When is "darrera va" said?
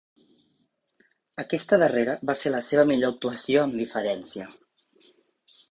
1.83-2.37